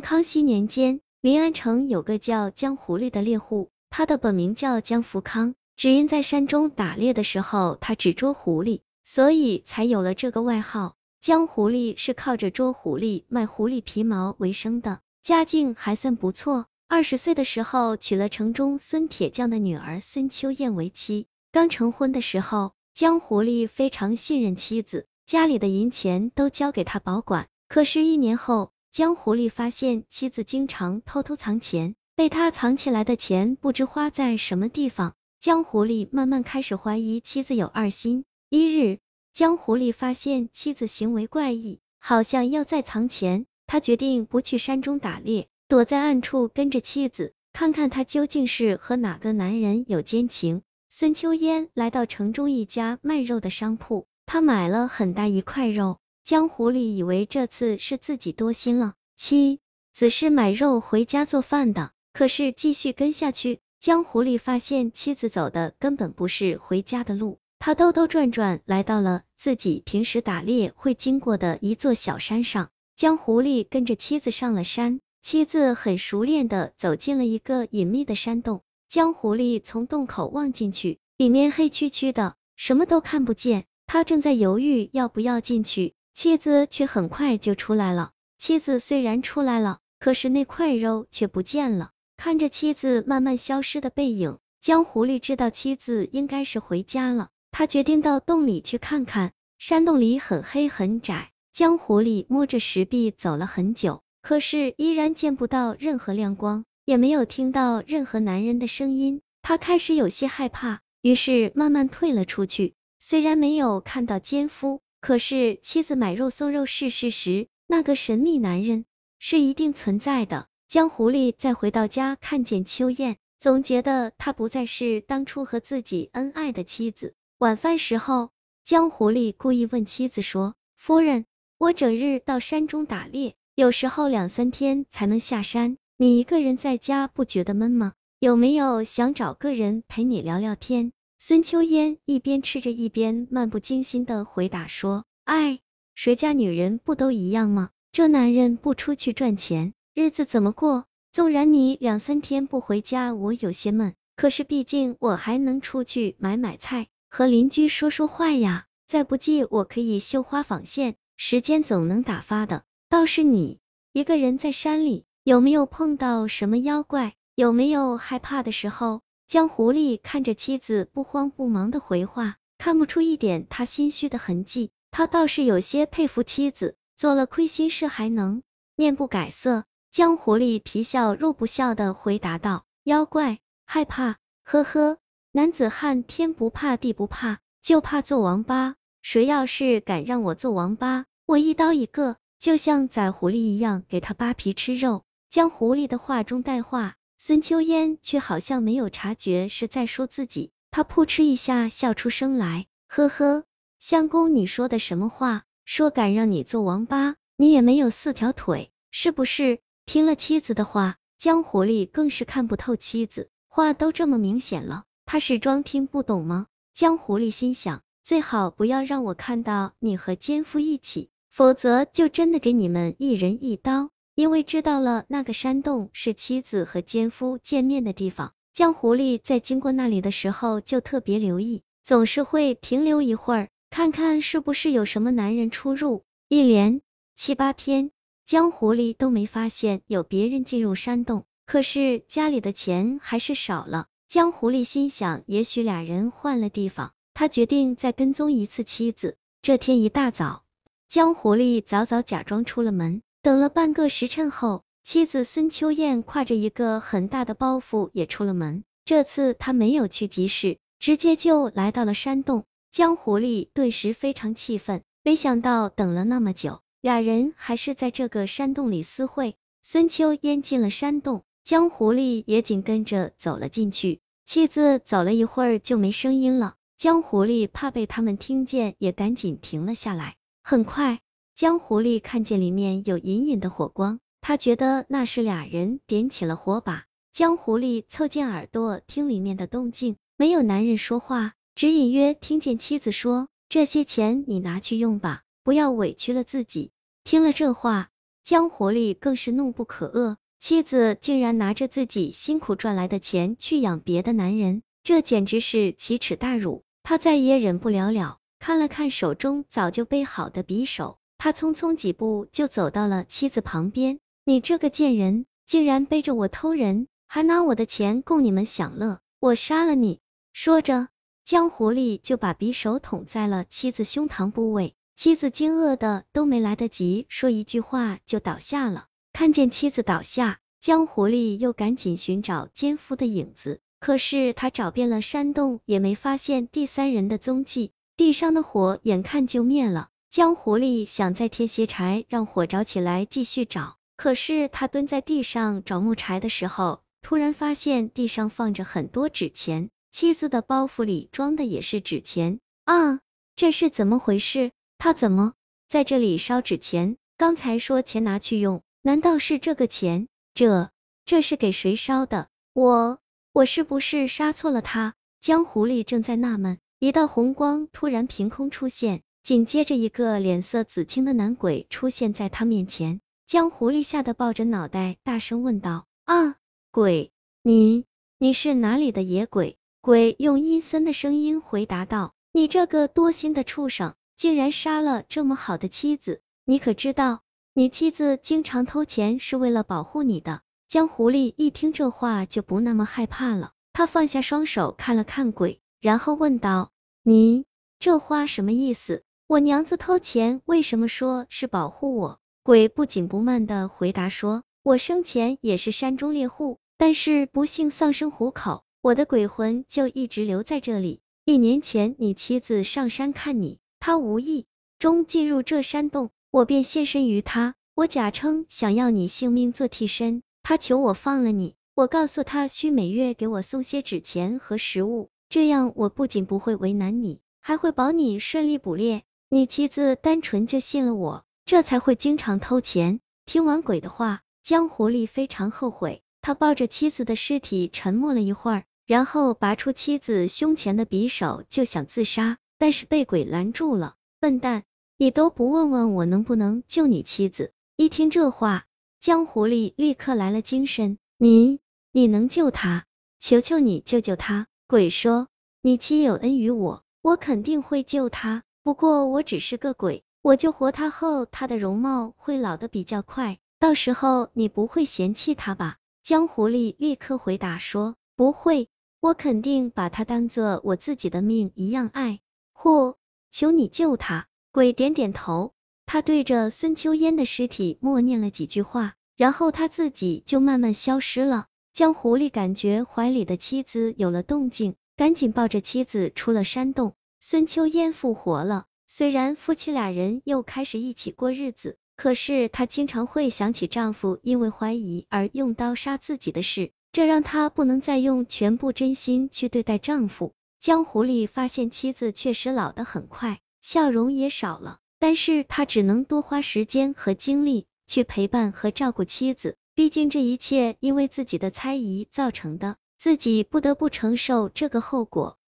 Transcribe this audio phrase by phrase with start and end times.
[0.00, 10.94] 康熙年间，临安城有个叫江狐狸的猎户，他的本名叫江福康，只因在山中打猎的时候，他只捉狐狸，所以才有了这个外号。
[11.20, 16.66] 江狐狸是靠着捉狐狸、卖狐狸皮毛为生的，家境还算不错。
[16.86, 21.26] 二十岁的时候，娶了城中孙铁匠的女儿孙秋燕为妻。
[21.50, 27.48] 刚成婚的时候，江狐狸非常信任妻子，家里的银钱都交给他保管。
[27.68, 35.14] 可是，一年后，江狐狸发现妻子经常偷偷藏钱，被他藏起来的钱不知花在什么地方。
[35.40, 38.24] 江狐狸慢慢开始怀疑妻子有二心。
[38.50, 39.00] 一日，
[39.32, 43.46] 江狐狸发现妻子行为怪异，好像要再藏钱。
[43.66, 45.48] 他决定不去山中打猎。
[45.66, 50.62] 躲在暗处跟着妻子，看看他究竟是和哪个男人有奸情。
[50.88, 55.98] 孙秋烟来到城中一家卖肉的商铺，他买了很大一块肉。
[56.24, 59.60] 江湖里以为这次是自己多心了，妻
[59.92, 61.92] 子是买肉回家做饭的。
[62.14, 72.70] 可是继续跟下去，江湖里发现妻子走的根本不是回家的路，他兜兜转转来到了自己平时打猎会经过的一座小山上。
[72.96, 75.00] 江湖里跟着妻子上了山。
[75.20, 83.66] 妻子很熟练的走进了一个隐秘的山洞，江湖里从洞口望进去，里面黑黢黢的，什么都看不见。
[83.86, 88.12] 他正在犹豫要不要进去，妻子却很快就出来了。
[88.38, 91.90] 妻子虽然出来了，可是那块肉却不见了。
[92.16, 97.30] 看着妻子慢慢消失的背影，江狐狸知道妻子应该是回家了。
[97.50, 99.32] 他决定到洞里去看看。
[99.58, 104.02] 山洞里很黑很窄，江狐狸摸着石壁走了很久。
[104.22, 112.74] 可是依然见不到任何亮光，也没有听到任何男人的声音，他开始有些害怕，于是慢慢退了出去。
[112.98, 118.86] 虽然没有看到奸夫，可是妻子买肉送肉是事实，那个神秘男人
[119.18, 120.48] 是一定存在的。
[120.66, 127.12] 江狐狸再回到家，看见秋燕，总觉得她不再是当初和自己恩爱的妻子。
[127.36, 128.30] 晚饭时候，
[128.64, 131.26] 江狐狸故意问妻子说：“夫人，
[131.58, 137.92] 我整日到山中打猎。”有时候两三天才能下山，你一个人在家不觉得闷吗？
[138.20, 140.92] 有没有想找个人陪你聊聊天？
[141.18, 145.60] 孙秋烟一边吃着一边漫不经心的回答说：“哎，
[145.94, 147.70] 谁家女人不都一样吗？
[147.92, 150.86] 这男人不出去赚钱，日子怎么过？
[151.12, 158.66] 纵然你两三天不回家，我有些闷，可是毕竟我还能出去买买菜，和邻居说说话呀。
[158.86, 163.60] 再不济，我可以绣花纺线，时间总能打发的。”倒是你
[163.92, 167.14] 一个人在山里，有没有碰到什么妖怪？
[167.34, 169.00] 有没有害怕的时候？
[169.26, 174.70] 江狐狸看着妻子不慌不忙的回话，看不出一点他心虚的痕迹。
[174.90, 178.42] 他倒是有些佩服妻子，做了亏心事还能
[178.76, 179.64] 面不改色。
[179.90, 184.18] 江狐狸皮笑肉不笑的回答道：“妖怪害怕？
[184.44, 184.98] 呵呵，
[185.32, 188.76] 男子汉天不怕地不怕，就怕做王八。
[189.02, 195.02] 谁要是敢让我做王八，我一刀一个。”就像宰狐狸一样，给他扒皮吃肉。
[195.30, 200.50] 江狐狸的话中带话，孙秋烟却好像没有察觉是在说自己。
[200.70, 203.44] 他扑哧一下笑出声来，呵呵，
[203.78, 205.44] 相公你说的什么话？
[205.64, 209.60] 说敢让你做王八，你也没有四条腿，是不是？
[209.86, 216.48] 听了妻子的话，江狐狸更是看不透妻子，话都这么明显了，他是装听不懂吗？
[216.74, 221.08] 江狐狸心想，最好不要让我看到你和奸夫一起。
[221.30, 228.32] 否则就真的给你们一人一刀，因为知道了那个山洞是妻子和奸夫见面的地方。
[228.52, 236.04] 江狐狸在经过那里的时候就特别留意，总是会停留一会儿，看看是不是有什么男人出入。
[236.28, 236.80] 一连
[237.16, 237.90] 七八天，
[238.24, 243.88] 江狐狸都没发现有别人进入山洞，可是家里的钱还是少了。
[244.06, 249.16] 江狐狸心想，也许俩人换了地方，他决定再跟踪一次妻子。
[249.42, 250.44] 这天一大早。
[250.88, 258.64] 江狐狸早早假装出了门，等了半个时辰后，妻子孙秋燕挎着一个很大的包袱也出了门。
[258.84, 262.44] 这次他没有去集市，直接就来到了山洞。
[262.70, 269.36] 江狐狸顿时非常气愤，没想到等了那么久，俩人还是在这个山洞里私会。
[269.62, 274.00] 孙秋燕进了山洞，江狐狸也紧跟着走了进去。
[274.26, 280.16] 妻子走了一会儿就没声音了，江狐狸怕被他们听见，也赶紧停了下来。
[280.42, 281.00] 很快，
[281.34, 286.84] 江狐狸看见里面有隐隐的火光，他觉得那是俩人点起了火把。
[287.10, 296.70] 江狐狸凑近耳朵听里面的动静，没有男人说话，只隐约听见妻子说：“这些钱你拿去用吧，不要委屈了自己。”
[297.02, 297.90] 听了这话，
[298.22, 306.62] 江狐狸更是怒不可遏，妻子竟然拿着自己辛苦赚来的钱去养别的男人，这简直是奇耻大辱。
[306.84, 313.98] 他再也忍不了了，看了看手中早就备好的匕首，他匆匆几步就走到了妻子旁边。
[314.26, 320.00] 你这个贱人，竟然背着我偷人，还拿我的钱供你们享乐，我杀了你！
[320.34, 320.88] 说着，
[321.24, 324.74] 江狐狸就把匕首捅在了妻子胸膛部位。
[324.96, 328.84] 妻子惊愕的都没来得及说一句话，就倒下了。
[329.14, 337.72] 看见妻子倒下，江狐狸又赶紧寻找奸夫的影子，可是他找遍了山洞，也没发现第三人的踪迹。
[337.96, 343.78] 地上的火眼看就灭了，江狐狸想再添些柴，让火着起来继续找。
[343.96, 353.00] 可是他蹲在地上找木柴的时候，突然发现地上放着很多纸钱，妻子的包袱里装的也是纸钱啊！
[353.34, 354.52] 这是怎么回事？
[354.78, 355.32] 他怎么
[355.66, 356.96] 在这里烧纸钱？
[357.16, 360.06] 刚才说钱拿去用，难道是这个钱？
[360.32, 360.70] 这
[361.04, 362.28] 这是给谁烧的？
[362.52, 363.00] 我
[363.32, 364.94] 我是不是杀错了他？
[365.20, 373.00] 江狐狸正在纳闷，一道红光突然凭空出现，紧接着一个脸色紫青的男鬼出现在他面前。
[373.26, 376.36] 江狐狸吓得抱着脑袋，大声问道：“啊，
[376.70, 377.10] 鬼，
[377.42, 377.86] 你
[378.18, 387.22] 你是哪里的野鬼？”鬼用阴森的声音回答道：“你这个多心的畜生！”竟然杀了这么好的妻子，你可知道，
[387.54, 390.42] 你妻子经常偷钱是为了保护你的。
[390.68, 396.72] 江狐狸一听这话就不那么害怕了，他放下双手看了看鬼，然后问道
[397.02, 397.46] ：“你
[397.78, 399.02] 这话什么意思？
[399.26, 411.00] 我娘子偷钱，为什么说是保护我？”鬼不紧不慢的回答说：“我生前也是山中猎户，但是不幸丧生虎口，我的鬼魂就一直留在这里。
[411.24, 414.44] 一年前你妻子上山看你。”她无意
[414.78, 417.54] 中进入这山洞，我便现身于她。
[417.74, 421.54] 我假称想要你性命做替身，她求我放了你。
[421.74, 429.02] 我告诉她需每月给我送些纸钱和食物，这样我不仅不会为难你，还会保你顺利捕猎。
[429.28, 433.00] 你妻子单纯就信了我，这才会经常偷钱。
[433.26, 442.38] 听完鬼的话，江狐狸非常后悔，他抱着妻子的尸体沉默了一会儿，然后拔出妻子胸前的匕首就想自杀。
[442.56, 444.62] 但是被鬼拦住了，笨蛋，
[444.96, 447.52] 你都不问问我能不能救你妻子？
[447.76, 448.66] 一听这话，
[449.00, 451.58] 江狐狸立刻来了精神，你
[451.90, 452.84] 你能救她？
[453.18, 454.46] 求求你救救她！
[454.68, 455.26] 鬼说，
[455.62, 458.44] 你妻有恩于我，我肯定会救她。
[458.64, 465.76] 不过我只是个鬼，我救活她后，她的容貌会老得比较快，到时候你不会嫌弃她吧？
[466.02, 468.70] 江狐狸立刻回答说，不会，
[469.00, 472.20] 我肯定把她当做我自己的命一样爱。
[472.54, 472.96] 或
[473.30, 474.28] 求你救他。
[474.50, 475.52] 鬼点点头，
[475.84, 481.48] 他对着孙秋烟的尸体默念了几句话，然后他自己就慢慢消失了。
[481.74, 486.94] 江狐狸感觉怀里的妻子有了动静，赶紧抱着妻子出了山洞。
[487.26, 500.34] 孙秋烟复活了，虽然夫妻俩人又开始一起过日子，可是她经常会想起丈夫因为怀疑而用刀杀自己的事，这让她不能再用全部真心去对待丈夫。
[500.60, 515.38] 江狐狸发现妻子确实老得很快，笑容也少了，但是他只能多花时间和精力去陪伴和照顾妻子，毕竟这一切因为自己的猜疑造成的，自己不得不承受这个后果。